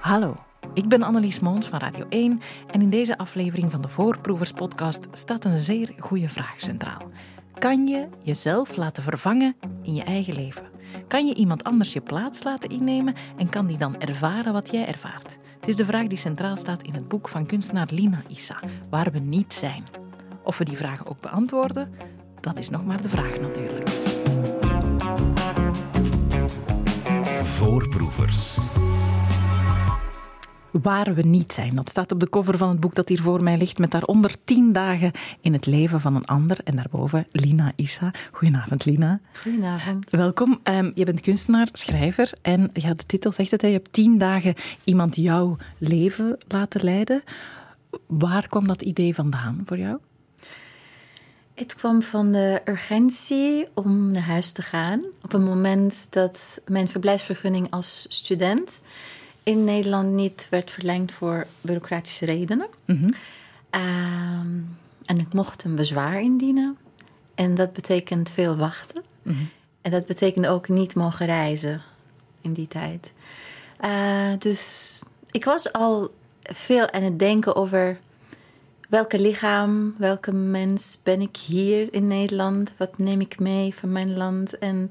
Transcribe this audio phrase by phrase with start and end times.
[0.00, 0.36] Hallo,
[0.74, 5.06] ik ben Annelies Moons van Radio 1 en in deze aflevering van de Voorproevers podcast
[5.12, 7.10] staat een zeer goede vraag centraal.
[7.58, 10.66] Kan je jezelf laten vervangen in je eigen leven?
[11.08, 14.86] Kan je iemand anders je plaats laten innemen en kan die dan ervaren wat jij
[14.86, 15.38] ervaart?
[15.60, 19.12] Het is de vraag die centraal staat in het boek van kunstenaar Lina Issa, Waar
[19.12, 19.84] we niet zijn.
[20.42, 21.92] Of we die vragen ook beantwoorden,
[22.40, 23.83] dat is nog maar de vraag natuurlijk.
[27.64, 28.58] Voorproevers.
[30.70, 31.74] Waar we niet zijn.
[31.74, 34.34] Dat staat op de cover van het boek dat hier voor mij ligt, met daaronder
[34.44, 35.10] tien dagen
[35.40, 36.58] in het leven van een ander.
[36.64, 38.10] En daarboven Lina Issa.
[38.32, 39.20] Goedenavond, Lina.
[39.42, 40.10] Goedenavond.
[40.10, 40.60] Welkom.
[40.64, 44.18] Um, je bent kunstenaar, schrijver en ja, de titel zegt het, hè, je hebt tien
[44.18, 47.22] dagen iemand jouw leven laten leiden.
[48.06, 49.98] Waar kwam dat idee vandaan voor jou?
[51.54, 55.02] Het kwam van de urgentie om naar huis te gaan.
[55.22, 58.80] Op een moment dat mijn verblijfsvergunning als student
[59.42, 62.66] in Nederland niet werd verlengd voor bureaucratische redenen.
[62.84, 63.14] Mm -hmm.
[63.80, 66.76] um, en ik mocht een bezwaar indienen.
[67.34, 69.02] En dat betekent veel wachten.
[69.22, 69.48] Mm -hmm.
[69.82, 71.82] En dat betekende ook niet mogen reizen
[72.40, 73.12] in die tijd.
[73.84, 77.98] Uh, dus ik was al veel aan het denken over
[78.88, 82.72] welke lichaam, welke mens ben ik hier in Nederland?
[82.76, 84.58] Wat neem ik mee van mijn land?
[84.58, 84.90] En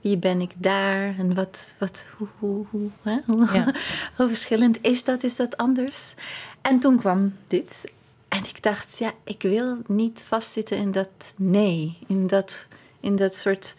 [0.00, 1.18] wie ben ik daar?
[1.18, 3.18] En wat, wat, hoe, hoe, hoe, hè?
[3.26, 3.74] hoe, ja.
[4.16, 5.22] hoe verschillend is dat?
[5.22, 6.14] Is dat anders?
[6.62, 7.84] En toen kwam dit.
[8.28, 11.98] En ik dacht, ja, ik wil niet vastzitten in dat nee.
[12.06, 12.66] In dat,
[13.00, 13.74] in dat soort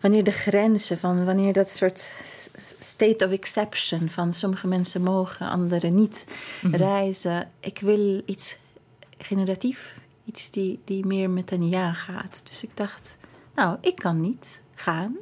[0.00, 2.20] wanneer de grenzen van wanneer dat soort
[2.78, 6.80] state of exception van sommige mensen mogen, anderen niet mm -hmm.
[6.80, 7.50] reizen.
[7.60, 8.56] Ik wil iets
[9.24, 12.42] generatief, iets die, die meer met een ja gaat.
[12.44, 13.16] Dus ik dacht,
[13.54, 15.16] nou, ik kan niet gaan.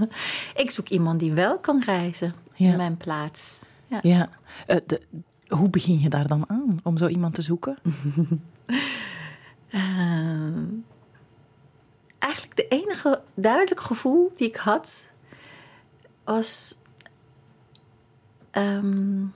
[0.62, 2.70] ik zoek iemand die wel kan reizen ja.
[2.70, 3.64] in mijn plaats.
[3.86, 3.98] Ja.
[4.02, 4.28] ja.
[4.66, 5.00] Uh, de,
[5.48, 7.78] hoe begin je daar dan aan om zo iemand te zoeken?
[9.70, 10.56] uh,
[12.18, 15.08] eigenlijk de enige duidelijk gevoel die ik had
[16.24, 16.78] was.
[18.52, 19.34] Um,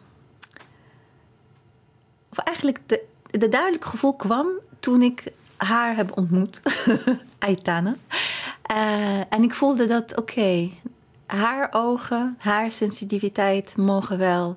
[2.31, 3.05] of eigenlijk de,
[3.39, 4.47] de duidelijk gevoel kwam
[4.81, 6.61] toen ik haar heb ontmoet,
[7.39, 7.97] Aitana.
[8.71, 10.81] Uh, en ik voelde dat, oké, okay,
[11.27, 14.57] haar ogen, haar sensitiviteit mogen wel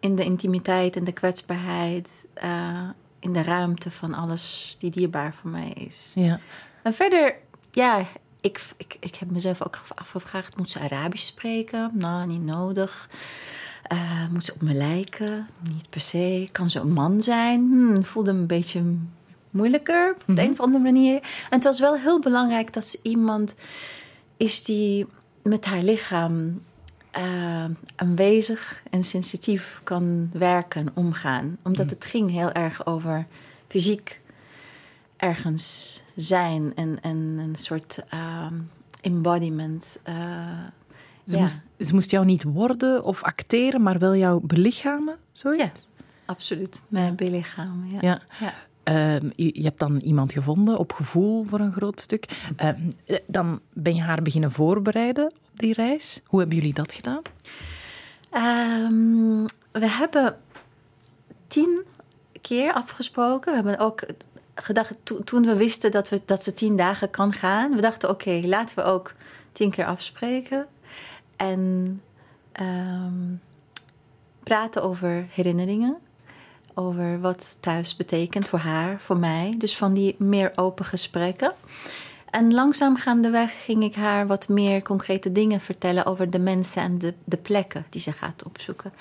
[0.00, 5.50] in de intimiteit en de kwetsbaarheid, uh, in de ruimte van alles die dierbaar voor
[5.50, 6.12] mij is.
[6.14, 6.40] Ja.
[6.82, 7.36] En verder,
[7.70, 8.06] ja,
[8.40, 11.90] ik, ik, ik heb mezelf ook afgevraagd: moet ze Arabisch spreken?
[11.92, 13.08] Nou, niet nodig.
[13.92, 15.46] Uh, moet ze op me lijken?
[15.74, 16.48] Niet per se.
[16.52, 17.60] Kan ze een man zijn?
[17.60, 18.82] Hmm, voelde me een beetje
[19.50, 20.34] moeilijker op mm -hmm.
[20.34, 21.14] de een of andere manier.
[21.14, 23.54] En het was wel heel belangrijk dat ze iemand
[24.36, 25.06] is die
[25.42, 26.60] met haar lichaam
[27.18, 27.64] uh,
[27.96, 31.58] aanwezig en sensitief kan werken, omgaan.
[31.62, 31.90] Omdat mm.
[31.92, 33.26] het ging heel erg over
[33.68, 34.20] fysiek
[35.16, 38.46] ergens zijn en, en een soort uh,
[39.00, 39.98] embodiment.
[40.08, 40.14] Uh,
[41.26, 41.40] ze, ja.
[41.40, 45.62] moest, ze moest jou niet worden of acteren, maar wel jou belichamen, zoiets?
[45.62, 46.82] Ja, absoluut.
[46.88, 47.98] Mijn belichamen, ja.
[48.00, 48.20] ja.
[48.40, 48.52] ja.
[48.84, 52.28] Uh, je, je, hebt dan iemand gevonden op gevoel voor een groot stuk.
[52.62, 52.68] Uh,
[53.26, 56.20] dan ben je haar beginnen voorbereiden op die reis.
[56.24, 57.22] Hoe hebben jullie dat gedaan?
[58.32, 60.36] Um, we hebben
[61.46, 61.84] tien
[62.40, 63.50] keer afgesproken.
[63.50, 64.02] We hebben ook
[64.54, 68.10] gedacht, to, toen we wisten dat, we, dat ze tien dagen kan gaan, we dachten:
[68.10, 69.14] oké, okay, laten we ook
[69.52, 70.66] tien keer afspreken.
[71.40, 72.02] En
[72.60, 73.40] um,
[74.42, 75.96] praten over herinneringen.
[76.74, 79.54] Over wat thuis betekent voor haar, voor mij.
[79.58, 81.52] Dus van die meer open gesprekken.
[82.30, 86.98] En langzaam gaandeweg ging ik haar wat meer concrete dingen vertellen over de mensen en
[86.98, 88.92] de, de plekken die ze gaat opzoeken.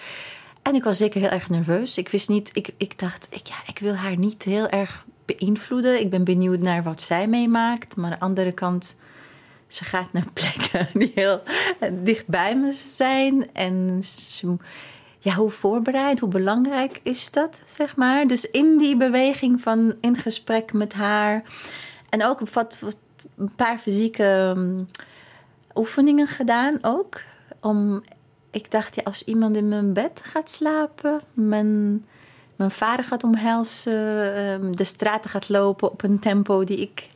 [0.61, 1.97] En ik was zeker heel erg nerveus.
[1.97, 5.99] Ik wist niet, ik, ik dacht, ik, ja, ik wil haar niet heel erg beïnvloeden.
[5.99, 7.95] Ik ben benieuwd naar wat zij meemaakt.
[7.95, 8.95] Maar aan de andere kant,
[9.69, 11.41] ze gaat naar plekken die heel
[11.91, 13.53] dicht bij me zijn.
[13.53, 14.01] En
[15.19, 18.27] ja, hoe voorbereid, hoe belangrijk is dat, zeg maar.
[18.27, 21.43] Dus in die beweging van in gesprek met haar.
[22.09, 22.97] En ook wat, wat
[23.37, 24.89] een paar fysieke um,
[25.75, 27.21] oefeningen gedaan ook.
[27.61, 28.03] Om,
[28.51, 32.05] ik dacht, ja, als iemand in mijn bed gaat slapen, mijn,
[32.55, 33.93] mijn vader gaat omhelzen,
[34.47, 37.07] um, de straten gaat lopen op een tempo die ik,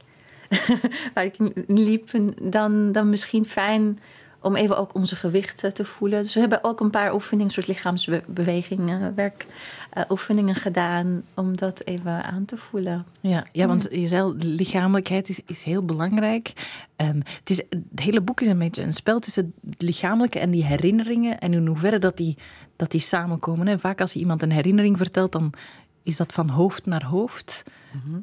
[1.13, 1.35] waar ik
[1.67, 2.09] liep,
[2.41, 3.99] dan, dan misschien fijn
[4.43, 6.23] om even ook onze gewichten te voelen.
[6.23, 12.45] Dus we hebben ook een paar oefeningen, soort lichaamsbewegingen, werkoefeningen gedaan om dat even aan
[12.45, 13.05] te voelen.
[13.19, 16.53] Ja, ja want je zei, lichamelijkheid is, is heel belangrijk.
[16.97, 20.51] Um, het, is, het hele boek is een beetje een spel tussen het lichamelijke en
[20.51, 22.37] die herinneringen en in hoeverre dat die,
[22.75, 23.79] dat die samenkomen.
[23.79, 25.53] Vaak als je iemand een herinnering vertelt, dan
[26.01, 27.63] is dat van hoofd naar hoofd.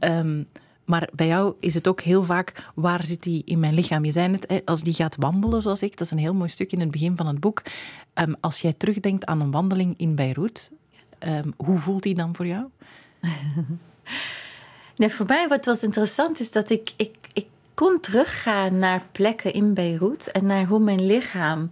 [0.01, 0.47] Mm
[0.91, 4.05] maar bij jou is het ook heel vaak, waar zit die in mijn lichaam?
[4.05, 6.73] Je zei het, als die gaat wandelen zoals ik, dat is een heel mooi stuk
[6.73, 7.63] in het begin van het boek.
[8.15, 10.71] Um, als jij terugdenkt aan een wandeling in Beirut,
[11.19, 12.65] um, hoe voelt die dan voor jou?
[14.97, 19.53] nee, voor mij wat was interessant is dat ik, ik, ik kon teruggaan naar plekken
[19.53, 21.71] in Beirut en naar hoe mijn lichaam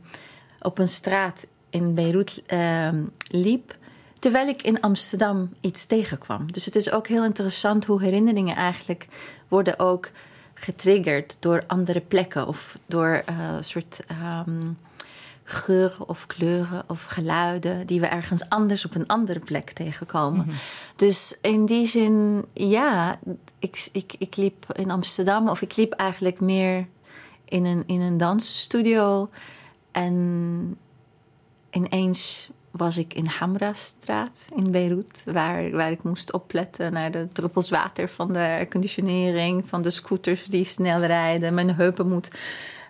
[0.61, 2.89] op een straat in Beirut uh,
[3.29, 3.77] liep
[4.19, 6.53] terwijl ik in Amsterdam iets tegenkwam.
[6.53, 9.07] Dus het is ook heel interessant hoe herinneringen eigenlijk
[9.49, 10.11] worden ook
[10.55, 14.01] getriggerd door andere plekken of door uh, soort
[14.47, 14.79] um,
[15.45, 20.47] geuren of kleuren of geluiden die we ergens anders op een andere plek tegenkomen.
[20.47, 20.57] Mhm.
[20.97, 23.19] Dus in die zin, ja,
[23.59, 26.87] ik, ik, ik liep in Amsterdam of ik liep eigenlijk meer
[27.45, 29.31] in een, in een dansstudio
[29.93, 30.77] en
[31.71, 37.71] ineens was ik in Hamra-straat in Beirut, waar, waar ik moest opletten naar de druppels
[37.71, 41.55] water van de airconditionering, van de scooters die snel rijden.
[41.55, 42.29] Mijn heupen moet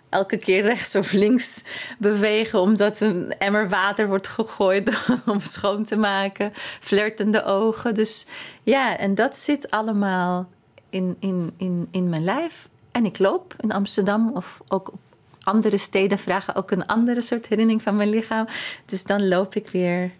[0.09, 1.63] elke keer rechts of links
[1.97, 6.51] bewegen, omdat een emmer water wordt gegooid om schoon te maken.
[6.79, 7.93] Flirtende ogen.
[7.93, 8.25] Dus
[8.63, 10.49] ja, en dat zit allemaal
[10.89, 12.69] in, in, in, in mijn lijf.
[12.91, 14.99] En ik loop in Amsterdam of ook op
[15.49, 18.47] andere steden vragen ook een andere soort herinnering van mijn lichaam.
[18.85, 20.11] Dus dan loop ik weer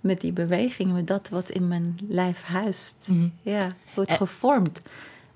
[0.00, 3.08] met die beweging, met dat wat in mijn lijf huist.
[3.10, 3.28] Mhm.
[3.42, 4.16] Ja, wordt eh.
[4.16, 4.80] gevormd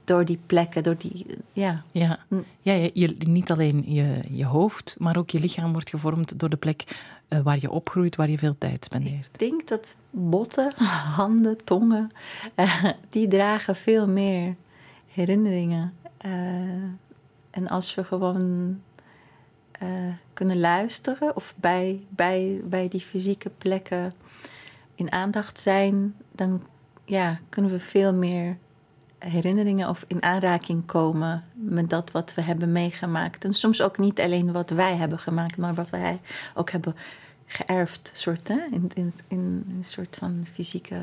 [0.05, 1.83] door die plekken, door die, ja.
[1.93, 2.45] Ja, mm.
[2.61, 6.57] ja je, niet alleen je, je hoofd, maar ook je lichaam wordt gevormd door de
[6.57, 6.85] plek
[7.29, 9.27] uh, waar je opgroeit, waar je veel tijd spendeert.
[9.33, 10.73] Ik denk dat botten,
[11.17, 12.11] handen, tongen,
[12.57, 14.55] uh, die dragen veel meer
[15.07, 15.93] herinneringen.
[16.27, 16.33] Uh,
[17.51, 18.81] en als we gewoon
[19.83, 19.89] uh,
[20.33, 24.13] kunnen luisteren of bij, bij, bij die fysieke plekken
[24.95, 26.63] in aandacht zijn, dan
[27.05, 28.57] ja, kunnen we veel meer
[29.19, 33.45] herinneringen of in aanraking komen met dat wat we hebben meegemaakt.
[33.45, 36.21] En soms ook niet alleen wat wij hebben gemaakt, maar wat wij
[36.55, 36.97] ook hebben
[37.47, 38.59] geërfd, soort, hè?
[38.71, 40.97] In, in, in een soort van fysieke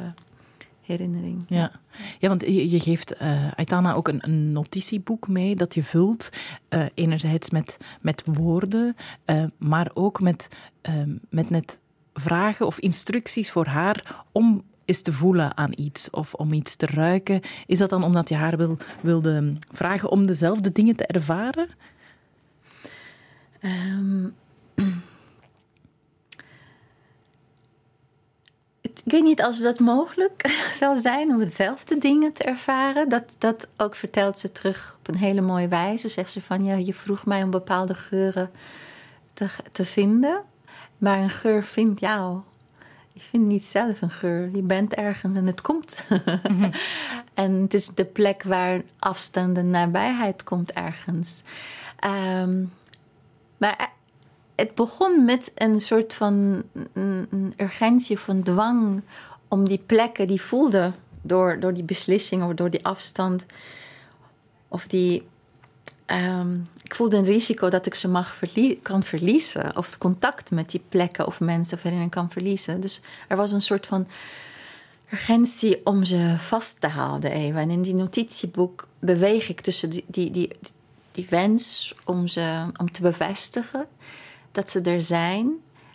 [0.86, 1.46] herinnering.
[1.48, 1.72] Ja,
[2.20, 6.30] ja want je, je geeft uh, Aitana ook een, een, notitieboek mee dat je vult.
[6.70, 8.96] Uh, enerzijds met, met woorden,
[9.26, 10.48] uh, maar ook met,
[11.30, 11.80] met net
[12.14, 16.86] vragen of instructies voor haar om eens te voelen aan iets of om iets te
[16.86, 17.42] ruiken.
[17.66, 21.68] Is dat dan omdat je haar wil, wilde vragen om dezelfde dingen te ervaren?
[23.62, 24.34] Um,
[29.04, 30.50] ik weet niet als dat mogelijk
[30.82, 33.10] zal zijn om hetzelfde dingen te ervaren.
[33.10, 36.08] Dat, dat ook vertelt ze terug op een hele mooie wijze.
[36.08, 38.52] Zegt ze van ja, je vroeg mij om bepaalde geuren
[39.34, 40.42] te, te vinden.
[40.98, 42.40] Maar een geur vindt jou.
[43.12, 44.50] Je vindt niet zelf een geur.
[44.56, 46.04] Je bent ergens en het komt.
[46.48, 46.72] Mhm.
[47.34, 51.44] en het is de plek waar afstand en nabijheid komt ergens.
[52.42, 52.72] Um,
[53.58, 53.93] maar
[54.56, 56.64] het begon met een soort van
[56.94, 59.02] een urgentie van dwang
[59.48, 63.46] om die plekken die voelde door, door die beslissing of door die afstand.
[64.68, 65.28] Of die.
[66.06, 68.40] Ehm, ik voelde een risico dat ik ze mag
[68.82, 69.78] kan verliezen.
[69.78, 72.82] Of contact met die plekken of mensen waarin kan verliezen.
[72.82, 74.08] Dus er was een soort van
[75.12, 77.60] urgentie om ze vast te houden even.
[77.60, 80.50] En in die notitieboek beweeg ik tussen die, die, die,
[81.12, 83.88] die wens om ze om te bevestigen
[84.54, 85.52] dat ze er zijn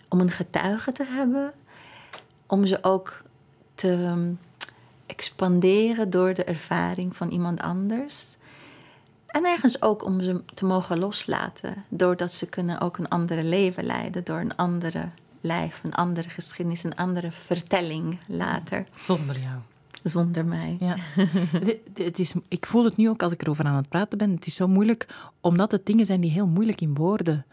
[0.09, 1.53] om een getuige te hebben,
[2.47, 3.23] om ze ook
[3.75, 4.33] te ehm,
[5.07, 8.37] expanderen door de ervaring van iemand anders.
[9.27, 13.85] En ergens ook om ze te mogen loslaten, doordat ze kunnen ook een andere leven
[13.85, 15.09] leiden, door een andere
[15.41, 18.87] lijf, een andere geschiedenis, een andere vertelling later.
[19.05, 19.57] Zonder jou.
[20.03, 20.75] Zonder mij.
[20.79, 20.97] Ja.
[21.95, 24.31] het is, ik voel het nu ook als ik erover aan het praten ben.
[24.31, 25.07] Het is zo moeilijk,
[25.41, 27.45] omdat het dingen zijn die heel moeilijk in woorden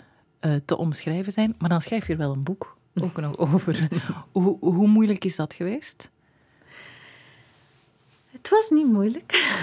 [0.46, 1.56] uh, te omschrijven zijn.
[1.58, 3.88] Maar dan schrijf je er wel een boek ook nog over.
[4.32, 6.10] hoe, hoe moeilijk is dat geweest?
[8.32, 9.56] Het was niet moeilijk.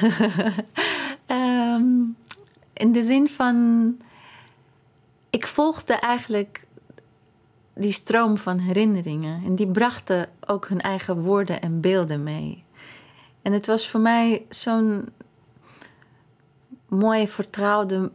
[1.26, 2.16] um,
[2.72, 3.96] in de zin van.
[5.30, 6.66] Ik volgde eigenlijk
[7.74, 9.44] die stroom van herinneringen.
[9.44, 12.64] En die brachten ook hun eigen woorden en beelden mee.
[13.42, 15.08] En het was voor mij zo'n
[16.88, 18.10] mooi vertrouwde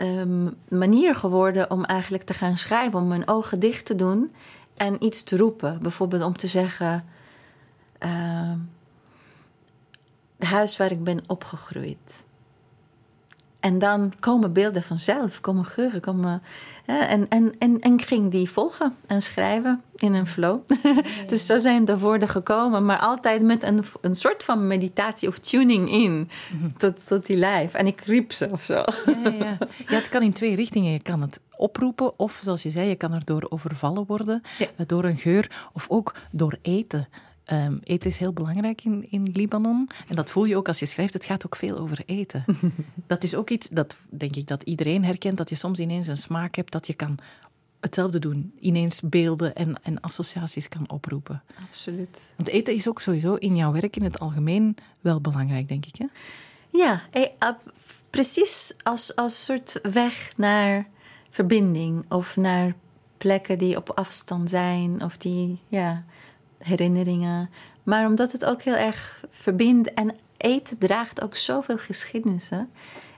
[0.00, 4.34] um, manier geworden om eigenlijk te gaan schrijven, om mijn ogen dicht te doen
[4.76, 5.82] en iets te roepen.
[5.82, 7.04] Bijvoorbeeld om te zeggen:
[8.02, 8.52] uh,
[10.38, 12.24] Het huis waar ik ben opgegroeid.
[13.60, 16.42] En dan komen beelden vanzelf, komen geuren, komen.
[16.84, 20.60] Hè, en, en, en, en ging die volgen en schrijven in een flow.
[21.26, 25.38] dus zo zijn de woorden gekomen, maar altijd met een, een soort van meditatie of
[25.38, 26.70] tuning in mhm.
[26.76, 27.74] tot, tot die lijf.
[27.74, 28.74] En ik riep ze of zo.
[29.22, 29.58] ja, ja.
[29.88, 30.92] ja, het kan in twee richtingen.
[30.92, 34.42] Je kan het oproepen, of zoals je zei, je kan erdoor overvallen worden
[34.86, 37.08] door een geur, of ook door eten.
[37.52, 39.88] Um, eten is heel belangrijk in, in Libanon.
[40.08, 41.12] En dat voel je ook als je schrijft.
[41.12, 42.44] Het gaat ook veel over eten.
[43.06, 45.36] dat is ook iets dat, denk ik, dat iedereen herkent.
[45.36, 47.18] Dat je soms ineens een smaak hebt dat je kan
[47.80, 48.52] hetzelfde doen.
[48.60, 51.42] Ineens beelden en, en associaties kan oproepen.
[51.68, 52.32] Absoluut.
[52.36, 55.96] Want eten is ook sowieso in jouw werk in het algemeen wel belangrijk, denk ik.
[55.96, 56.06] Hè?
[56.70, 57.48] Ja, eh,
[58.10, 60.86] precies als, als soort weg naar
[61.30, 62.04] verbinding.
[62.08, 62.74] Of naar
[63.18, 65.02] plekken die op afstand zijn.
[65.02, 66.04] Of die, ja
[66.58, 67.50] herinneringen.
[67.82, 72.70] Maar omdat het ook heel erg verbindt en eten draagt ook zoveel geschiedenissen.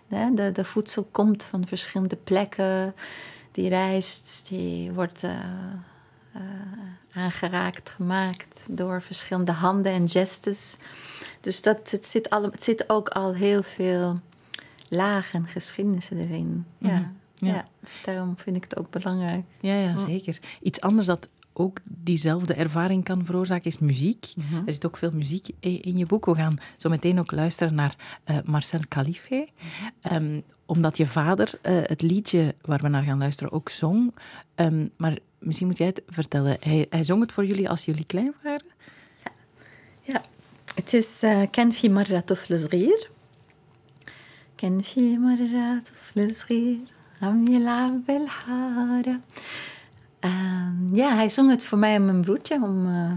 [0.09, 2.95] De, de voedsel komt van verschillende plekken,
[3.53, 5.31] die reist, die wordt uh,
[6.37, 6.43] uh,
[7.13, 10.77] aangeraakt, gemaakt door verschillende handen en gestes.
[11.41, 14.21] Dus dat, het, zit al, het zit ook al heel veel
[14.89, 16.67] lagen geschiedenissen erin.
[16.79, 17.13] Ja.
[17.35, 17.49] Ja.
[17.49, 17.69] ja.
[17.81, 19.45] dus daarom vind ik het ook belangrijk.
[19.61, 20.39] Ja, ja zeker.
[20.63, 24.34] Iets anders dat ook diezelfde ervaring kan veroorzaken, is muziek.
[24.36, 24.56] Mhm.
[24.56, 26.26] Er zit ook veel muziek in je boek.
[26.26, 29.48] We gaan zo meteen ook luisteren naar uh, Marcel Khalife.
[30.12, 34.14] Um, omdat je vader uh, het liedje waar we naar gaan luisteren ook zong.
[34.56, 36.58] Um, maar misschien moet jij het vertellen.
[36.60, 38.66] Hij, hij, zong het voor jullie als jullie klein waren?
[39.24, 39.32] Ja,
[40.02, 40.22] ja.
[40.76, 43.10] het is uh, Ken fi marra طفل صغير
[44.58, 46.78] كان في مرة طفل صغير
[47.22, 49.20] عم يلعب بالحارة
[50.21, 53.13] Ehm, ja, hij zong het voor mij en mijn broertje om uh,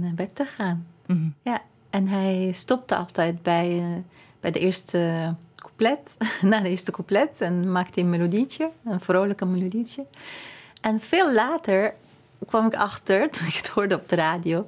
[0.00, 0.86] naar bed te gaan.
[1.06, 1.28] Mhm.
[1.42, 3.96] Ja, en hij stopte altijd bij, uh,
[4.40, 6.16] bij de eerste couplet,
[6.50, 10.04] na de eerste couplet, en maakte een melodietje, een vrolijke melodietje.
[10.80, 11.94] En veel later
[12.46, 14.66] kwam ik achter, toen ik het hoorde op de radio,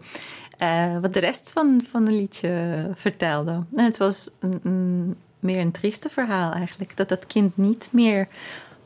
[0.63, 3.51] uh, wat de rest van, van het liedje vertelde.
[3.77, 8.29] En het was een, een, meer een trieste verhaal eigenlijk, dat dat kind niet meer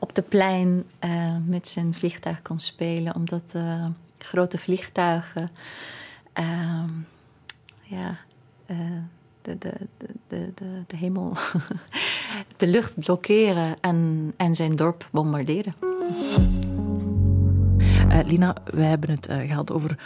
[0.00, 3.86] op de plein uh, met zijn vliegtuig kon spelen, omdat uh,
[4.18, 5.48] grote vliegtuigen
[6.40, 6.84] uh,
[7.82, 8.18] ja,
[8.66, 8.76] eh,
[9.42, 9.72] de, de,
[10.28, 11.36] de, de, de hemel,
[12.56, 15.74] de lucht blokkeren en, en zijn dorp bombarderen.
[18.24, 19.98] Lina, we hebben het gehad over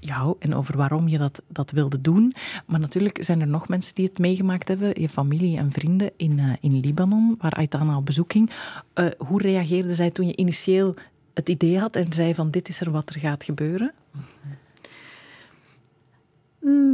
[0.00, 2.34] jou en over waarom je dat, dat wilde doen.
[2.66, 5.00] Maar natuurlijk zijn er nog mensen die het meegemaakt hebben.
[5.00, 8.50] Je familie en vrienden in, uh, in Libanon, waar Aitana op bezoek ging.
[8.94, 10.94] Uh, hoe reageerde zij toen je initieel
[11.34, 13.92] het idee had en zei van dit is er wat er gaat gebeuren?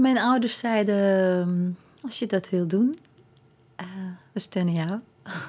[0.01, 2.95] Mijn ouders zeiden, als je dat wil doen,
[3.81, 3.87] uh,
[4.33, 5.01] we steunen jou.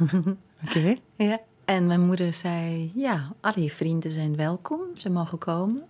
[0.66, 0.98] Oké.
[1.16, 1.40] ja.
[1.66, 5.84] En mijn moeder zei, ja, alle je vrienden zijn welkom, ze mogen komen.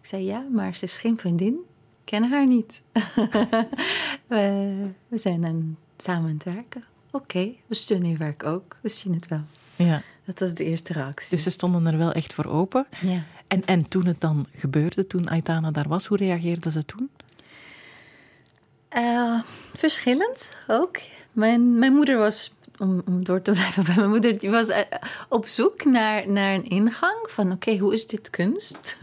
[0.00, 1.54] Ik zei ja, maar ze is geen vriendin.
[1.54, 2.82] Ik ken haar niet.
[4.26, 4.74] we,
[5.08, 6.82] we, zijn aan, samen aan het werken.
[7.10, 8.76] Oké, we steunen je werk ook.
[8.82, 9.44] We zien het wel.
[9.76, 10.02] Ja.
[10.24, 11.30] Dat was de eerste reactie.
[11.30, 12.86] Dus ze stonden er wel echt voor open.
[13.00, 13.24] Ja.
[13.46, 17.10] En, en toen het dan gebeurde, toen Aitana daar was, hoe reageerde ze toen?
[18.96, 19.40] Uh,
[19.74, 20.98] verschillend ook.
[21.32, 24.84] Mijn, mijn moeder was om, om door te blijven bij mijn moeder, die was eh,
[25.28, 28.96] op zoek naar, naar een ingang van oké, hoe is dit kunst?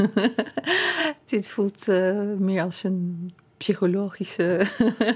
[1.26, 4.68] dit voelt uh, meer als een psychologische,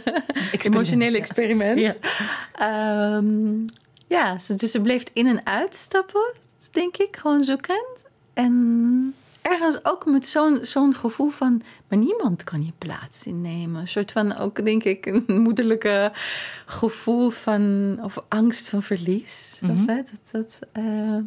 [0.61, 1.79] emotionele experiment.
[1.79, 3.65] Ja, um,
[4.07, 6.33] ja dus ze bleef in en uitstappen,
[6.71, 8.03] denk ik, gewoon zoekend.
[8.33, 13.81] En ergens ook met zo'n zo'n gevoel van, maar niemand kan je plaats innemen.
[13.81, 16.11] Een soort van ook, denk ik, een moederlijke
[16.65, 19.59] gevoel van, of angst van verlies.
[19.61, 19.85] Mm -hmm.
[19.85, 21.19] dat, dat, uh...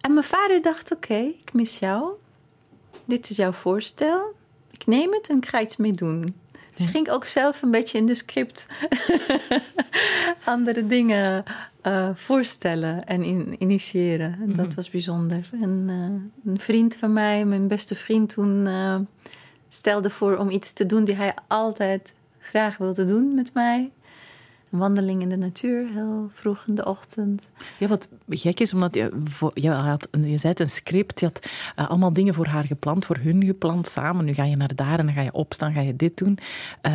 [0.00, 2.12] En mijn vader dacht, oké, okay, ik mis jou.
[3.04, 4.34] Dit is jouw voorstel.
[4.70, 6.34] Ik neem het en ik ga iets mee doen.
[6.80, 8.66] Dus ging ook zelf een beetje in de script
[10.44, 11.44] andere dingen
[11.82, 14.38] uh, voorstellen en in, initiëren.
[14.40, 14.74] En dat mhm.
[14.74, 15.50] was bijzonder.
[15.60, 18.96] En uh, een vriend van mij, mijn beste vriend toen, uh,
[19.68, 23.90] stelde voor om iets te doen die hij altijd graag wilde doen met mij.
[24.70, 27.48] Een wandeling in de natuur, heel vroeg in de ochtend.
[27.78, 29.12] Ja, wat gek is, omdat je,
[29.54, 33.44] je, had, je zei een script, je had allemaal dingen voor haar gepland, voor hun
[33.44, 34.24] gepland samen.
[34.24, 36.38] Nu ga je naar daar en dan ga je opstaan, ga je dit doen.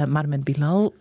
[0.08, 0.94] maar met Bilal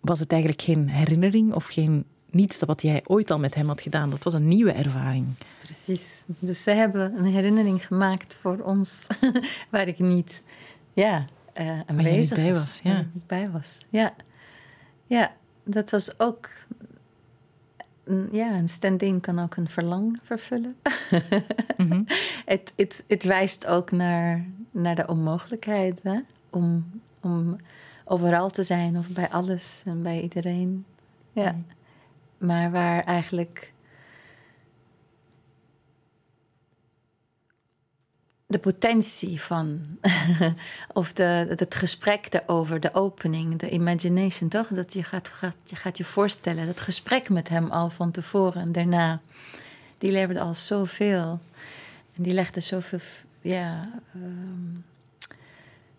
[0.00, 3.80] was het eigenlijk geen herinnering of geen niets wat jij ooit al met hem had
[3.80, 4.10] gedaan.
[4.10, 5.26] Dat was een nieuwe ervaring.
[5.64, 6.24] Precies.
[6.38, 9.06] Dus ze hebben een herinnering gemaakt voor ons
[9.70, 10.42] waar ik niet
[10.92, 11.26] ja,
[11.86, 12.80] aanwezig bij was.
[12.82, 13.06] Ja.
[13.26, 13.78] bij was.
[13.88, 14.14] Ja.
[15.06, 15.32] ja,
[15.68, 16.50] dat was ook.
[18.32, 20.76] Ja, een stand-in kan ook een verlang vervullen.
[21.76, 22.02] Mhm.
[22.44, 26.18] het, het, het wijst ook naar, naar de onmogelijkheid hè?
[26.50, 26.90] Om,
[27.22, 27.56] om
[28.04, 30.84] overal te zijn of bij alles en bij iedereen.
[31.32, 31.52] Ja.
[31.52, 31.60] Mhm.
[32.38, 33.72] Maar waar eigenlijk
[38.50, 39.80] de potentie van,
[40.92, 44.68] of de, het gesprek erover, de opening, de imagination, toch?
[44.68, 48.62] Dat je gaat, gaat, je gaat je voorstellen, dat gesprek met hem al van tevoren
[48.62, 49.20] en daarna,
[49.98, 51.40] die leverde al zoveel.
[52.16, 52.98] En die legde zoveel,
[53.40, 54.84] ja, um,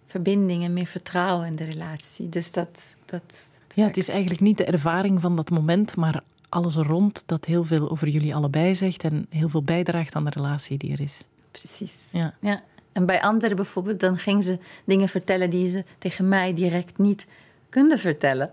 [0.05, 2.29] verbinding en meer vertrouwen in de relatie.
[2.29, 2.95] Dus dat.
[3.05, 7.45] dat ja, het is eigenlijk niet de ervaring van dat moment, maar alles rond dat
[7.45, 11.01] heel veel over jullie allebei zegt en heel veel bijdraagt aan de relatie die er
[11.01, 11.27] is.
[11.51, 12.09] Precies.
[12.11, 12.33] Ja.
[12.39, 12.63] ja.
[12.91, 17.27] En bij anderen bijvoorbeeld, dan ging ze dingen vertellen die ze tegen mij direct niet
[17.69, 18.51] konden vertellen,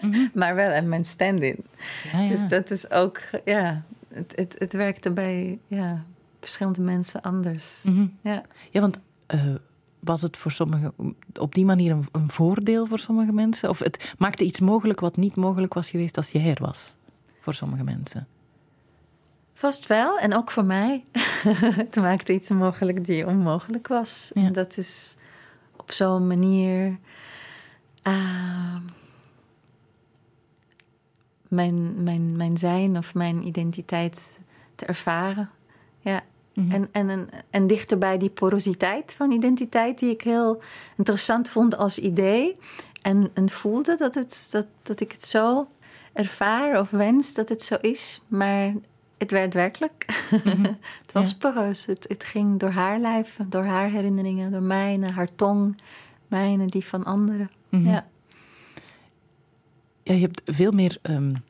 [0.00, 0.26] mhm.
[0.40, 1.64] maar wel aan mijn stand-in.
[2.12, 2.28] Ja, ja.
[2.28, 6.04] Dus dat is ook, ja, het, het, het werkte bij ja,
[6.40, 7.84] verschillende mensen anders.
[7.84, 8.06] Mhm.
[8.20, 8.42] ja.
[8.70, 8.98] ja, want
[9.34, 9.54] uh,
[10.00, 10.94] was het voor sommigen
[11.34, 13.68] op die manier een, een, voordeel voor sommige mensen?
[13.68, 16.96] Of het maakte iets mogelijk wat niet mogelijk was geweest als jij er was,
[17.40, 18.26] voor sommige mensen?
[19.54, 21.04] Vast wel, en ook voor mij.
[21.84, 24.30] het maakte iets mogelijk die onmogelijk was.
[24.34, 25.16] En dat is
[25.76, 26.98] op zo'n manier
[28.06, 28.76] uh,
[31.48, 34.38] mijn, mijn, mijn zijn of mijn identiteit
[34.74, 35.50] te ervaren.
[36.00, 36.22] Ja.
[36.54, 36.72] Mhm.
[36.72, 40.62] En, en, en dichter bij die porositeit van identiteit, die ik heel
[40.96, 42.56] interessant vond als idee.
[43.02, 45.66] En, en voelde dat, het, dat, dat ik het zo
[46.12, 48.22] ervaar of wens dat het zo is.
[48.26, 48.72] Maar
[49.18, 50.26] het werd werkelijk.
[50.30, 50.62] Mhm.
[51.02, 51.36] het was ja.
[51.38, 51.86] poroos.
[51.86, 55.76] Het, het, ging door haar lijf, door haar herinneringen, door mijne, haar tong,
[56.28, 57.50] mijne, die van anderen.
[57.68, 57.84] Mhm.
[57.84, 58.06] Ja.
[60.02, 60.14] ja.
[60.14, 61.42] Je hebt veel meer um,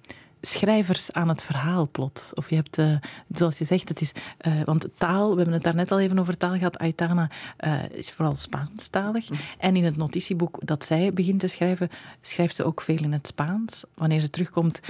[0.46, 2.34] schrijvers aan het verhaal plots.
[2.34, 2.96] Of je hebt, uh,
[3.32, 4.12] zoals je zegt, het is.
[4.46, 6.78] Uh, want taal, we hebben het daar net al even over taal gehad.
[6.78, 9.30] Aitana uh, is vooral Spaanstalig.
[9.30, 9.36] Mm.
[9.58, 13.26] En in het notitieboek dat zij begint te schrijven, schrijft ze ook veel in het
[13.26, 13.84] Spaans.
[13.94, 14.80] Wanneer ze terugkomt,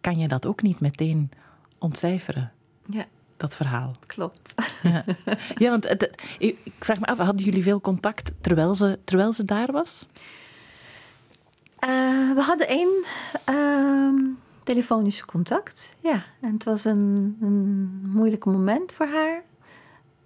[0.00, 1.30] kan je dat ook niet meteen
[1.78, 2.52] ontcijferen.
[2.86, 3.04] Ja.
[3.36, 3.96] Dat verhaal.
[4.06, 4.54] Klopt.
[4.82, 5.04] Ja,
[5.54, 9.44] ja want het, ik vraag me af, hadden jullie veel contact terwijl ze, terwijl ze
[9.44, 10.06] daar was?
[11.84, 13.04] Uh, we hadden één
[13.50, 15.94] uh, telefonisch contact.
[16.00, 19.42] Ja, en het was een, een moeilijk moment voor haar.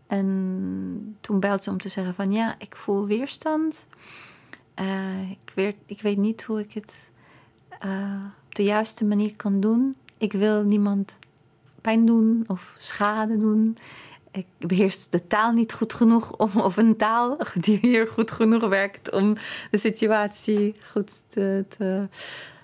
[0.06, 3.86] En toen belde ze om te zeggen van ja, ik voel weerstand.
[4.80, 7.10] Uh, ik, weet, ik weet niet hoe ik het
[7.84, 9.96] uh, op de juiste manier kan doen.
[10.18, 11.16] Ik wil niemand
[11.80, 13.76] pijn doen of schade doen.
[14.32, 18.68] Ik beheers de taal niet goed genoeg om, of een taal die hier goed genoeg
[18.68, 19.36] werkt om
[19.70, 22.08] de situatie goed te, te,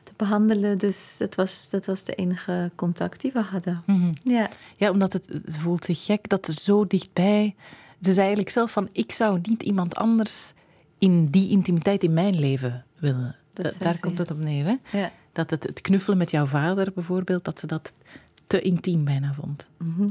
[0.03, 0.79] te behandelen.
[0.79, 3.83] Dus dat was, dat was de enige contact die we hadden.
[3.87, 4.13] Mhm.
[4.23, 4.49] ja.
[4.77, 7.55] ja, omdat het, voelt zich gek dat ze zo dichtbij.
[8.01, 10.53] Ze zei eigenlijk zelf van: ik zou niet iemand anders
[10.99, 13.37] in die intimiteit in mijn leven willen.
[13.79, 14.65] daar komt het op neer.
[14.65, 14.99] Hè?
[14.99, 15.13] Ja.
[15.33, 17.93] Dat het, het knuffelen met jouw vader bijvoorbeeld, dat ze dat
[18.47, 19.69] te intiem bijna vond.
[19.77, 20.09] Mhm.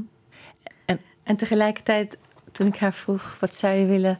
[0.84, 2.18] en, en tegelijkertijd,
[2.52, 4.18] toen ik haar vroeg, wat zou je willen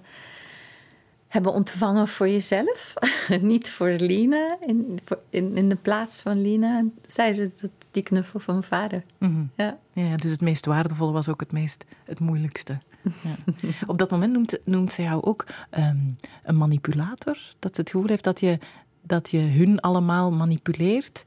[1.28, 2.94] hebben ontvangen voor jezelf?
[3.40, 4.98] Niet voor Lina, in,
[5.30, 6.84] in, in de plaats van Lina.
[7.06, 9.04] zei ze dat die knuffel van mijn vader.
[9.18, 9.44] Mhm.
[9.56, 9.78] ja.
[9.92, 12.78] ja, dus het meest waardevolle was ook het meest het moeilijkste.
[13.02, 13.52] Ja.
[13.92, 15.98] Op dat moment noemt, noemt ze jou ook ehm,
[16.42, 17.38] een manipulator.
[17.58, 18.58] Dat ze het gevoel heeft dat je,
[19.02, 21.24] dat je hun allemaal manipuleert.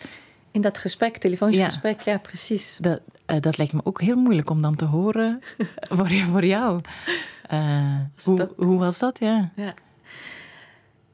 [0.52, 2.78] In dat gesprek, telefonisch gesprek, ja, precies.
[2.82, 5.42] Dat, uh, dat lijkt me ook heel moeilijk om dan te horen
[5.90, 6.82] voor, voor jou.
[7.54, 9.20] Uh, hoe, hoe was dat?
[9.20, 9.52] Ja.
[9.56, 9.74] ja.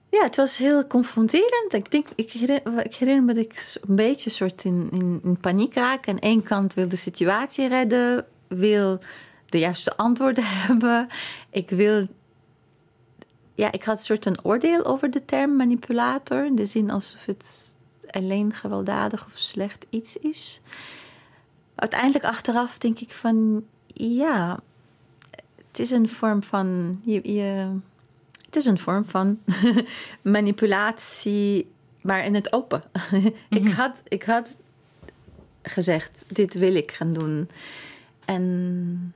[0.10, 1.74] Ja, het was heel confronterend.
[1.74, 5.38] Ik, denk, ik, herinner, ik herinner me dat ik een beetje soort in, in, in
[5.38, 6.08] paniek raak.
[6.08, 9.00] Aan één kant wil de situatie redden, wil
[9.46, 11.08] de juiste antwoorden hebben.
[11.50, 12.08] Ik wil
[13.56, 16.46] ja, ik had een soort een oordeel over de term manipulator.
[16.46, 17.76] In de zin alsof het
[18.16, 20.62] alleen gewelddadig of slecht iets is.
[21.76, 24.60] Uiteindelijk achteraf denk ik van ja,
[25.68, 27.78] het is een vorm van je, je
[28.46, 29.40] het is een vorm van
[30.22, 32.84] manipulatie, maar in het open.
[33.50, 33.72] ik, mhm.
[33.72, 34.58] had, ik had
[35.64, 37.50] gezegd, dit wil ik gaan doen.
[38.26, 39.14] En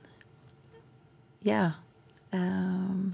[1.38, 1.76] ja,
[2.28, 3.08] ehm,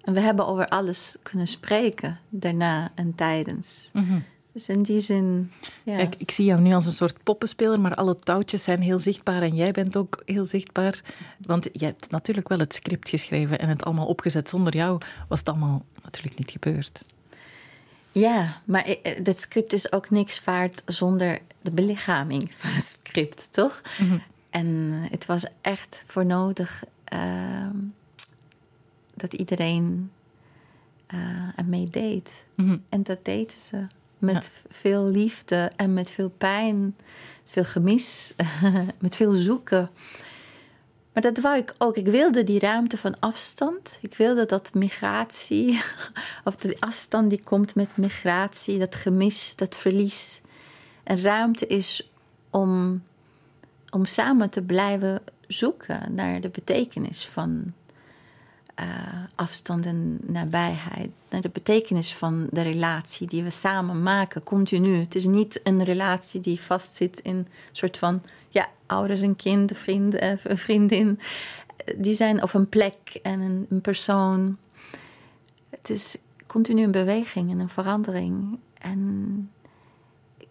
[0.00, 3.90] en we hebben over alles kunnen spreken daarna en tijdens.
[3.92, 4.24] Mm
[4.56, 5.52] Dus in die zin.
[5.82, 5.96] Ja.
[5.96, 9.42] Kijk, ik zie jou nu als een soort poppenspeler, maar alle touwtjes zijn heel zichtbaar
[9.42, 11.00] en jij bent ook heel zichtbaar.
[11.40, 14.48] Want je hebt natuurlijk wel het script geschreven en het allemaal opgezet.
[14.48, 17.02] Zonder jou was het allemaal natuurlijk niet gebeurd.
[18.12, 23.82] Ja, maar het script is ook niks waard zonder de belichaming van het script, toch?
[23.98, 24.18] Mhm.
[24.50, 27.76] En het was echt voor nodig ehm,
[29.14, 30.10] dat iedereen
[31.14, 31.20] uh,
[31.56, 32.44] ermee deed.
[32.54, 32.76] Mhm.
[32.88, 33.86] En dat deden ze
[34.18, 36.96] met veel liefde en met veel pijn,
[37.46, 38.34] veel gemis,
[38.98, 39.90] met veel zoeken.
[41.12, 41.96] Maar dat wou ik ook.
[41.96, 43.98] Ik wilde die ruimte van afstand.
[44.00, 45.82] Ik wilde dat migratie,
[46.44, 50.40] of de afstand die komt met migratie, dat gemis, dat verlies,
[51.04, 52.10] een ruimte is
[52.50, 53.02] om,
[53.90, 57.72] om samen te blijven zoeken naar de betekenis van
[58.80, 58.86] uh,
[59.34, 61.10] afstand en nabijheid.
[61.30, 64.98] Naar de betekenis van de relatie die we samen maken, continu.
[64.98, 69.72] Het is niet een relatie die vastzit in een soort van ja, ouders en kind,
[69.74, 71.20] vriend, uh, vriendin.
[71.96, 74.56] Die zijn of een plek en een, een persoon.
[75.70, 78.58] Het is continu een beweging en een verandering.
[78.78, 79.50] En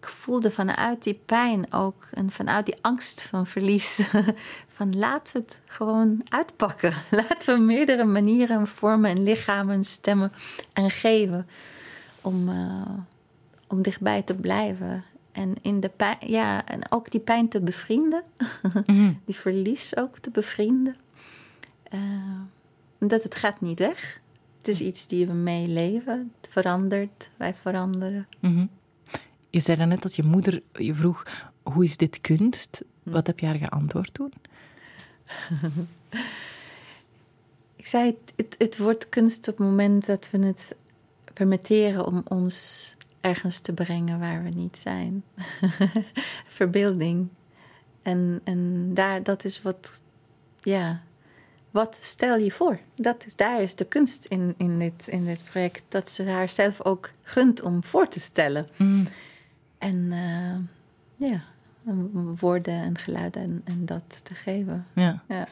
[0.06, 4.00] ik voelde vanuit die pijn ook en vanuit die angst van verlies,
[4.76, 6.92] van laten we het gewoon uitpakken.
[7.10, 10.32] Laten we meerdere manieren, vormen en lichamen, stemmen
[10.72, 11.46] en geven
[12.20, 12.88] om, uh,
[13.66, 15.04] om dichtbij te blijven.
[15.32, 18.22] En, in de pijn, ja, en ook die pijn te bevrienden,
[18.86, 19.12] Mhm.
[19.24, 20.96] die verlies ook te bevrienden.
[21.94, 22.00] Uh,
[22.98, 24.20] dat het gaat niet weg.
[24.58, 26.32] Het is iets die we meeleven.
[26.40, 28.26] Het verandert, wij veranderen.
[28.40, 28.66] Mhm.
[29.50, 31.22] Je zei net dat je moeder je vroeg:
[31.62, 32.84] hoe is dit kunst?
[33.02, 34.32] Wat heb je haar geantwoord toen?
[37.76, 40.76] Ik zei: het, het, het, wordt kunst op het moment dat we het
[41.32, 45.24] permitteren om ons ergens te brengen waar we niet zijn.
[46.58, 47.28] Verbeelding.
[48.02, 50.00] En, en daar, dat is wat,
[50.60, 51.02] ja,
[51.70, 52.78] wat stel je voor?
[52.94, 55.82] Dat is, daar is de kunst in, in, dit, in dit project.
[55.88, 58.68] Dat ze haar zelf ook gunt om voor te stellen.
[58.76, 59.08] Mm.
[59.78, 61.42] En uh, ja,
[62.38, 64.86] woorden en geluiden en, en, dat te geven.
[64.94, 65.22] Ja.
[65.28, 65.48] ja.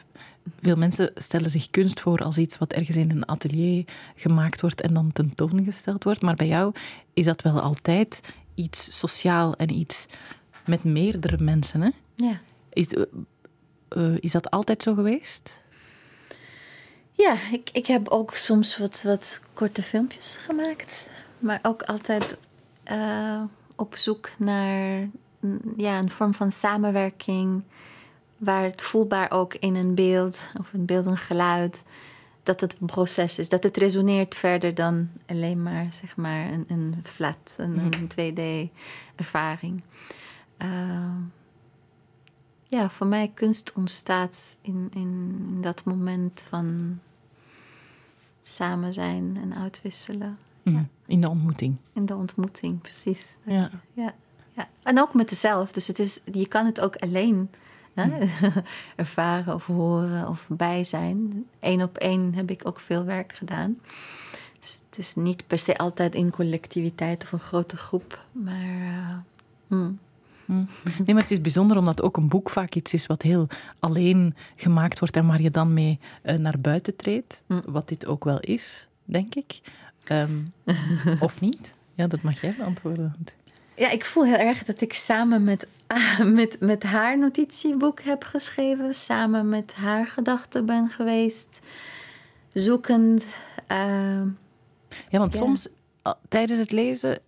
[0.61, 3.85] Veel mensen stellen zich kunst voor als iets wat ergens in een atelier
[4.15, 6.21] gemaakt wordt en dan tentoongesteld wordt.
[6.21, 6.73] Maar bij jou
[7.13, 8.21] is dat wel altijd
[8.55, 10.05] iets sociaal en iets
[10.65, 11.81] met meerdere mensen.
[11.81, 11.89] Hè?
[12.15, 12.39] Ja.
[12.69, 12.87] Is,
[13.97, 15.59] uh, is dat altijd zo geweest?
[17.11, 21.07] Ja, ik, ik heb ook soms wat, wat korte filmpjes gemaakt.
[21.39, 22.37] Maar ook altijd
[22.91, 23.41] uh,
[23.75, 25.07] op zoek naar
[25.77, 27.63] ja, een vorm van samenwerking.
[28.37, 31.83] Waar het voelbaar ook in een beeld of een beeld en geluid.
[32.43, 33.49] Dat het een proces is.
[33.49, 39.83] Dat het resoneert verder dan alleen maar, zeg maar een, een flat, een, een 2D-ervaring.
[40.57, 41.15] Uh,
[42.67, 46.99] ja, voor mij kunst ontstaat in, in dat moment van
[48.41, 50.37] samen zijn en uitwisselen.
[50.65, 50.85] Mm, ja.
[51.05, 51.75] In de ontmoeting.
[51.93, 53.35] In de ontmoeting, precies.
[53.45, 53.69] Ja.
[53.93, 54.13] ja.
[54.53, 54.67] ja.
[54.83, 55.71] En ook met jezelf.
[55.71, 57.49] Dus het is, je kan het ook alleen
[57.95, 58.09] hè?
[58.95, 61.45] Ervaren of horen of bij zijn.
[61.59, 63.79] Eén op één heb ik ook veel werk gedaan.
[64.59, 68.25] Dus het is niet per se altijd in collectiviteit of een grote groep.
[68.31, 69.23] Maar
[69.67, 69.99] uh, mm.
[70.45, 73.47] Nee, maar het is bijzonder omdat ook een boek vaak iets is wat heel
[73.79, 77.43] alleen gemaakt wordt en waar je dan mee uh, naar buiten treedt.
[77.65, 79.61] Wat dit ook wel is, denk ik.
[80.11, 80.43] Um,
[81.19, 81.73] of niet?
[81.93, 83.15] Ja, dat mag jij beantwoorden.
[83.75, 85.67] Ja, ik voel heel erg dat ik samen met,
[86.23, 88.93] met, met haar notitieboek heb geschreven.
[88.93, 91.59] Samen met haar gedachten ben geweest.
[92.53, 93.25] Zoekend.
[93.71, 94.21] Uh,
[95.09, 95.39] ja, want ja.
[95.39, 95.67] soms
[96.27, 97.19] tijdens het lezen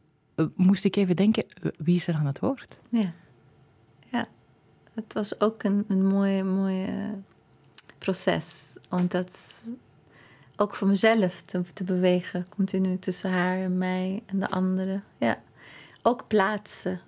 [0.56, 1.46] moest ik even denken,
[1.78, 2.80] wie is er aan het woord?
[2.90, 3.14] Ja,
[4.12, 4.28] ja.
[4.94, 7.14] het was ook een, een mooi, mooi uh,
[7.98, 8.74] proces.
[8.90, 9.62] Om dat
[10.58, 11.42] ook voor mezelf
[11.74, 15.04] te, bewegen, continu tussen haar en mij en de anderen.
[15.18, 15.40] Ja,
[16.02, 17.00] ook plaatsen.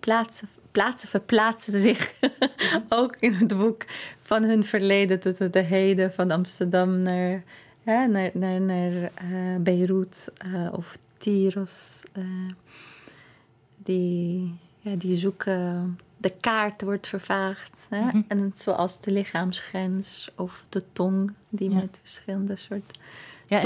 [0.00, 2.14] Plaatsen, plaatsen verplaatsen zich
[2.88, 3.84] ook in het boek
[4.22, 7.42] van hun verleden tot de heden, van Amsterdam naar,
[7.82, 12.02] ja, naar, naar, naar uh, Beirut uh, of Tyros.
[12.18, 12.24] Uh,
[13.76, 15.98] die, ja, die zoeken.
[16.22, 17.86] De kaart wordt vervaagd.
[17.90, 18.00] Hè?
[18.04, 18.20] Mhm.
[18.28, 21.76] En zoals de lichaamsgrens of de tong, die Ja.
[21.76, 22.98] met verschillende soort
[23.46, 23.58] Ja,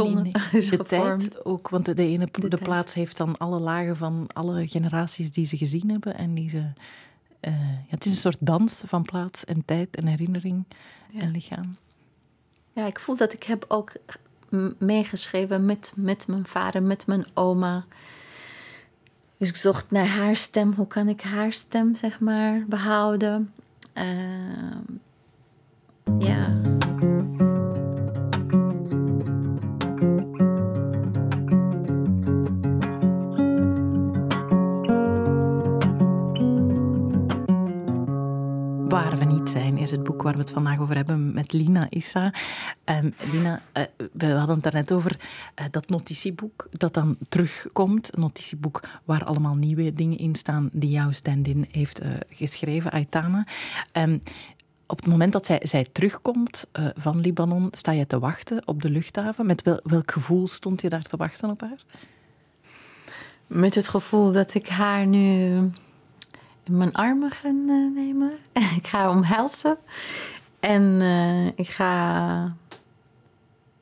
[0.53, 1.31] is de gevormd.
[1.31, 5.33] tijd ook, want de, de ene de, plaats heeft dan alle lagen van alle generaties
[5.33, 6.17] die ze gezien hebben.
[6.17, 6.73] En die ze,
[7.41, 10.65] eh, ja, het is een soort dans van plaats en tijd en herinnering
[11.11, 11.21] Ja.
[11.21, 11.77] en lichaam.
[12.73, 13.93] Ja, ik voel dat ik heb ook
[14.79, 17.85] meegeschreven met, met mijn vader, met mijn oma.
[19.39, 20.73] Dus ik zocht naar haar stem.
[20.77, 23.53] Hoe kan ik haar stem, zeg maar, behouden?
[23.95, 24.05] Uh,
[26.19, 26.53] ja.
[39.91, 42.33] Het boek waar we het vandaag over hebben met Lina Issa.
[42.85, 45.17] Um, Lina, uh, we hadden het daarnet over
[45.61, 48.15] uh, dat notitieboek dat dan terugkomt.
[48.15, 53.47] Een notitieboek waar allemaal nieuwe dingen in staan die jouw stand-in heeft uh, geschreven, Aitana.
[53.93, 54.23] Um,
[54.87, 59.47] op het moment dat zij, terugkomt van Libanon, sta je te wachten op de luchthaven.
[59.47, 61.85] Met wel, welk gevoel stond je daar te wachten op haar?
[63.47, 65.71] Met het gevoel dat ik haar nu
[66.67, 68.33] in mijn armen gaan uh, nemen.
[68.81, 69.79] ik ga omhelzen.
[70.61, 72.57] En uh, ik ga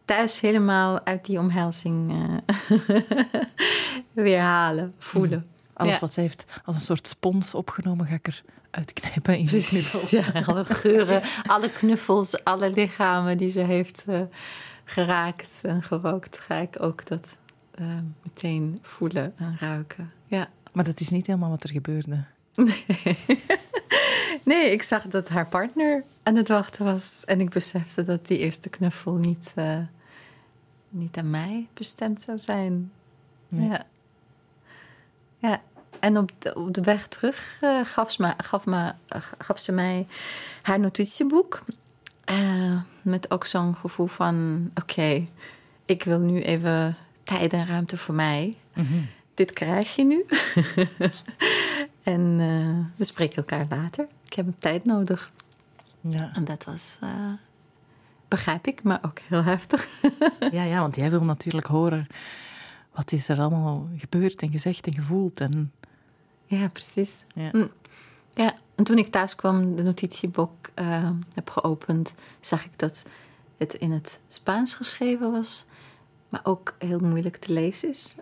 [0.05, 2.79] thuis helemaal uit die omhelzing uh,
[4.13, 5.39] weer halen, voelen.
[5.39, 5.53] Mm.
[5.73, 6.01] Alles ja.
[6.01, 10.19] wat ze heeft als een soort spons opgenomen, ga ik er uitknijpen in de knuffel.
[10.19, 14.05] Ja, alle geuren, alle knuffels, alle lichamen die ze heeft
[14.85, 17.37] geraakt en gerookt, ga ik ook dat
[18.23, 20.13] meteen voelen en ruiken.
[20.27, 20.49] Ja.
[20.73, 22.25] Maar dat is niet helemaal wat er gebeurde.
[22.55, 22.85] Nee.
[24.43, 27.25] nee, ik zag dat haar partner aan het wachten was.
[27.25, 29.79] En ik besefte dat die eerste knuffel niet, uh,
[30.89, 32.93] niet aan mij bestemd zou zijn.
[33.49, 33.69] Nee.
[33.69, 33.87] Ja.
[35.39, 35.63] Ja.
[36.01, 39.59] En op de, op de weg terug uh, gaf, ze me, gaf, me, uh, gaf
[39.59, 40.07] ze mij
[40.63, 41.63] haar notitieboek.
[43.03, 45.29] met ook zo'n gevoel van: oké, okay,
[45.85, 48.57] ik wil nu even tijd en ruimte voor mij.
[48.75, 49.09] Mm -hmm.
[49.35, 50.25] Dit krijg je nu.
[52.05, 54.07] En uh, we spreken elkaar later.
[54.25, 55.31] Ik heb tijd nodig.
[56.01, 56.31] Ja.
[56.35, 57.33] En dat was, uh,
[58.29, 59.89] begrijp ik, maar ook heel heftig.
[60.51, 62.07] ja, ja, want jij wil natuurlijk horen
[62.95, 65.41] wat is er allemaal gebeurd en gezegd en gevoeld.
[65.41, 65.73] En...
[66.45, 67.25] Ja, precies.
[67.35, 67.49] Ja.
[67.53, 67.71] Mm.
[68.35, 73.03] ja, en toen ik thuis kwam, de notitieboek uh, heb geopend, zag ik dat
[73.57, 75.65] het in het Spaans geschreven was,
[76.29, 78.15] maar ook heel moeilijk te lezen is.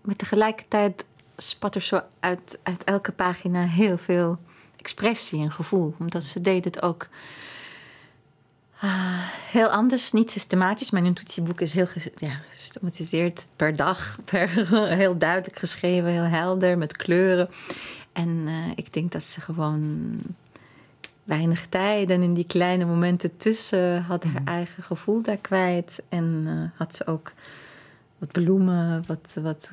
[0.00, 4.38] Maar tegelijkertijd spat er zo uit, uit elke pagina heel veel
[4.76, 5.94] expressie en gevoel.
[5.98, 7.08] Omdat ze deed het ook
[8.84, 8.90] uh,
[9.50, 10.90] heel anders, niet systematisch.
[10.90, 14.48] Mijn intuïtieboek is heel ja, gesystematiseerd per dag, per,
[14.96, 17.48] heel duidelijk geschreven, heel helder, met kleuren.
[18.12, 20.18] En uh, ik denk dat ze gewoon
[21.24, 26.02] weinig tijd en in die kleine momenten tussen had haar eigen gevoel daar kwijt.
[26.08, 27.32] En uh, had ze ook
[28.24, 29.72] wat bloemen, wat, wat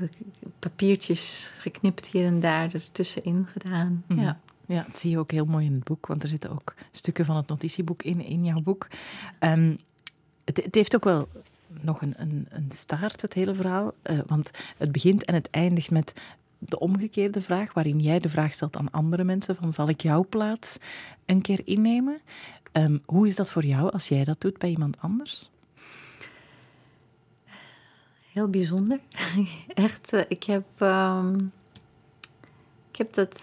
[0.60, 4.04] papiertjes geknipt hier en daar ertussenin gedaan.
[4.08, 4.20] Mm.
[4.20, 4.40] Ja.
[4.66, 7.26] Ja, dat zie je ook heel mooi in het boek, want er zitten ook stukken
[7.26, 8.88] van het notitieboek in, in jouw boek.
[9.40, 9.78] Um,
[10.46, 11.28] het, het, heeft ook wel
[11.82, 13.94] nog een, een, een staart, het hele verhaal.
[14.04, 16.14] Uh, want het begint en het eindigt met
[16.58, 20.26] de omgekeerde vraag, waarin jij de vraag stelt aan andere mensen: van zal ik jouw
[20.30, 20.78] plaats
[21.26, 22.22] een keer innemen?
[22.72, 25.51] Um, hoe is dat voor jou als jij dat doet bij iemand anders?
[28.32, 29.00] Heel bijzonder.
[29.74, 31.52] Echt, uh, ik heb, um,
[32.91, 33.41] ik heb dat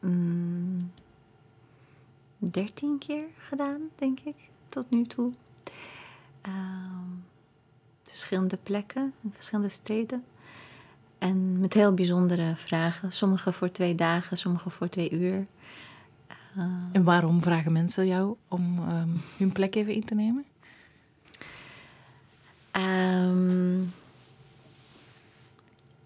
[0.00, 0.92] um,
[2.38, 4.36] dertien keer gedaan, denk ik,
[4.68, 5.32] tot nu toe.
[6.46, 7.24] Um,
[8.02, 10.24] verschillende plekken, in verschillende steden.
[11.18, 13.12] En met heel bijzondere vragen.
[13.12, 15.46] Sommige voor twee dagen, sommige voor twee uur.
[16.92, 18.78] en waarom vragen mensen jou om
[19.36, 20.44] hun plek even in te nemen?
[22.76, 23.92] Um,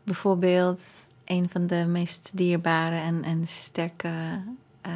[0.07, 4.43] bijvoorbeeld een van de meest dierbare en, en sterke
[4.87, 4.93] uh,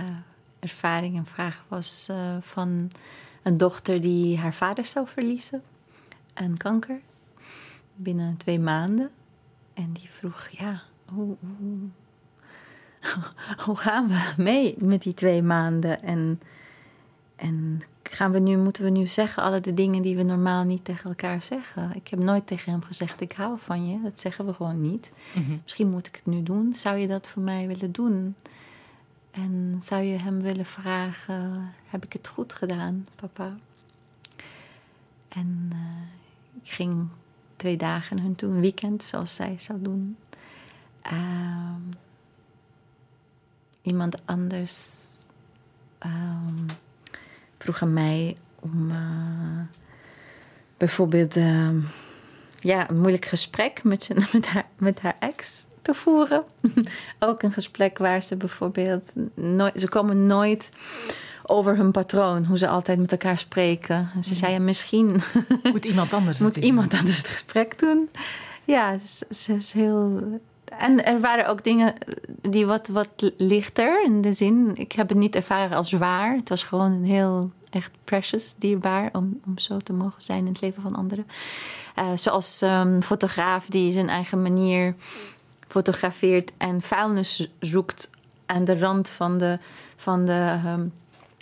[0.59, 2.91] ervaringen en was uh, van
[3.43, 5.63] een dochter die haar vader zou verliezen
[6.35, 7.01] aan kanker
[7.95, 9.11] binnen twee maanden.
[9.75, 11.79] En die vroeg, ja, hoe, hoe,
[13.65, 16.03] hoe gaan we mee met die twee maanden?
[16.03, 16.41] En,
[17.37, 20.85] en gaan we nu, moeten we nu zeggen alle de dingen die we normaal niet
[20.85, 21.95] tegen elkaar zeggen?
[21.95, 24.01] Ik heb nooit tegen hem gezegd: Ik hou van je.
[24.03, 25.13] Dat zeggen we gewoon niet.
[25.35, 25.57] Mhm.
[25.63, 26.75] Misschien moet ik het nu doen.
[26.75, 28.37] Zou je dat voor mij willen doen?
[29.31, 33.57] En zou je hem willen vragen: Heb ik het goed gedaan, papa?
[35.29, 35.79] En uh,
[36.63, 37.09] ik ging
[37.57, 40.17] twee dagen hun toen een weekend, zoals zij zou doen.
[41.13, 41.75] Uh,
[43.83, 44.97] iemand anders.
[46.07, 46.67] Um,
[47.63, 48.97] vroeg aan mij om uh,
[50.77, 51.69] bijvoorbeeld uh,
[52.59, 56.45] ja, een moeilijk gesprek met, met, haar, met haar ex te voeren.
[57.19, 60.71] Ook een gesprek waar ze bijvoorbeeld nooit, ze komen nooit
[61.43, 64.11] over hun patroon, hoe ze altijd met elkaar spreken.
[64.15, 65.23] En ze zei ja, misschien
[65.73, 68.09] moet iemand anders moet iemand anders het gesprek doen.
[68.65, 70.23] Ja, ze, ze is heel
[70.81, 71.95] en er waren ook dingen
[72.43, 74.73] die wat, wat lichter in de zin.
[74.75, 76.37] Ik heb het niet ervaren als zwaar.
[76.37, 80.53] Het was gewoon een heel echt precious, dierbaar om, om zo te mogen zijn in
[80.53, 81.27] het leven van anderen.
[81.99, 84.95] Uh, zoals um, fotograaf die zijn eigen manier
[85.69, 88.11] fotografeert en vuilnis zoekt
[88.47, 89.59] aan de rand van de,
[89.97, 90.93] van de um,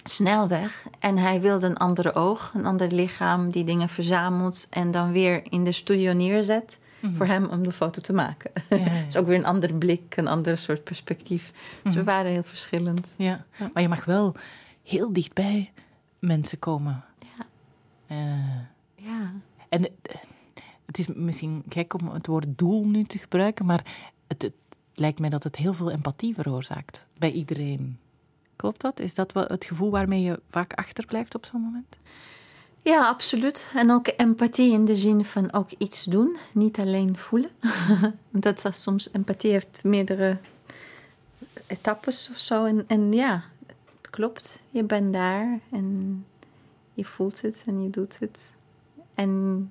[0.05, 0.87] snelweg.
[0.99, 5.43] En hij wilde een andere oog, een ander lichaam die dingen verzamelt en dan weer
[5.51, 6.79] in de studio neerzet.
[7.01, 7.17] Mm -hmm.
[7.17, 8.51] Voor hem om de foto te maken.
[8.71, 9.05] Ja, ja.
[9.07, 11.53] dus ook weer een andere blik, een ander soort perspectief.
[11.53, 11.95] Dus mm -hmm.
[11.95, 13.07] we waren heel verschillend.
[13.17, 14.35] Ja, maar je mag wel
[14.83, 15.73] heel dichtbij
[16.19, 17.05] mensen komen.
[17.19, 17.47] Ja.
[18.17, 18.61] Uh,
[18.95, 19.33] ja.
[19.69, 19.87] En
[20.87, 23.85] het is misschien gek om het woord doel nu te gebruiken, maar
[24.27, 24.53] het, het,
[24.95, 27.99] lijkt mij dat het heel veel empathie veroorzaakt bij iedereen.
[28.57, 29.01] Klopt dat?
[29.01, 31.97] Is dat wel het gevoel waarmee je vaak achterblijft op zo'n moment?
[32.83, 33.67] Ja, absoluut.
[33.75, 37.51] En ook empathie in de zin van ook iets doen, niet alleen voelen.
[38.31, 40.39] dat was soms empathie heeft meerdere
[41.67, 42.65] etappes of zo.
[42.65, 44.63] En, en ja, het klopt.
[44.71, 46.27] Je bent daar en
[46.95, 48.53] je voelt het en je doet het.
[49.15, 49.71] En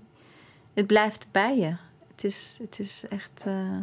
[0.73, 1.75] het blijft bij je.
[2.11, 3.77] Het is, het is echt uh,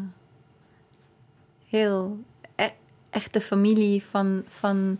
[1.68, 2.18] heel.
[2.54, 2.68] E
[3.10, 4.98] echt de familie van, van,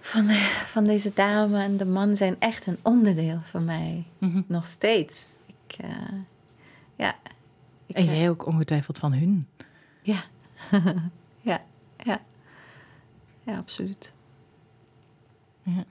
[0.00, 0.28] van,
[0.66, 4.04] van deze dame en de man zijn echt een onderdeel van mij.
[4.18, 4.44] Mm -hmm.
[4.46, 5.38] Nog steeds.
[5.46, 5.90] Ik, uh,
[6.96, 7.16] ja.
[7.86, 9.48] Ik, en jij ook ongetwijfeld van hun.
[10.02, 10.22] Ja.
[11.50, 11.62] ja,
[11.96, 12.20] ja.
[13.42, 14.12] Ja, absoluut.
[15.62, 15.84] Ja.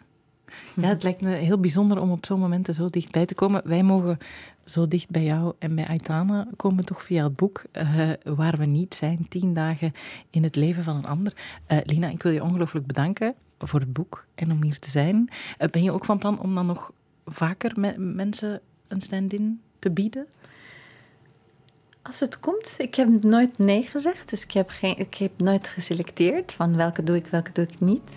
[0.75, 3.61] ja, het lijkt me heel bijzonder om op zo'n momenten zo dichtbij te komen.
[3.65, 4.17] Wij mogen
[4.65, 8.65] zo dicht bij jou en bij Aitana komen toch via het boek uh, Waar we
[8.65, 9.91] niet zijn, tien dagen
[10.29, 11.33] in het leven van een ander.
[11.67, 13.35] Uh, Lina, ik wil je ongelooflijk bedanken
[13.67, 15.29] voor het boek en om hier te zijn.
[15.59, 16.91] Uh, ben je ook van plan om dan nog
[17.25, 20.27] vaker met mensen een stand-in te bieden?
[22.01, 24.29] Als het komt, ik heb nooit nee gezegd.
[24.29, 27.79] Dus ik heb, geen, ik heb nooit geselecteerd van welke doe ik, welke doe ik
[27.79, 28.11] niet.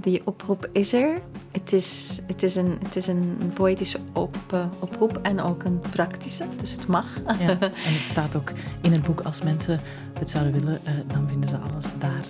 [0.00, 1.20] Die oproep is er.
[1.50, 5.80] Het is, het is, een, het is een poëtische op, uh, oproep en ook een
[5.90, 7.06] praktische, dus het mag.
[7.38, 9.20] Ja, en het staat ook in het boek.
[9.20, 9.80] Als mensen
[10.18, 12.24] het zouden willen, uh, dan vinden ze alles daar.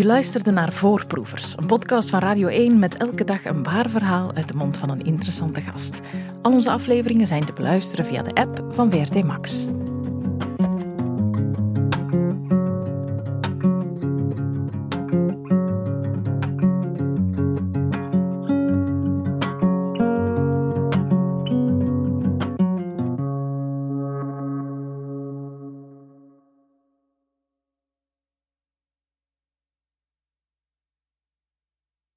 [0.00, 4.34] Je luisterde naar Voorproevers, een podcast van Radio 1 met elke dag een waar verhaal
[4.34, 6.00] uit de mond van een interessante gast.
[6.42, 9.66] Al onze afleveringen zijn te beluisteren via de app van VRT Max.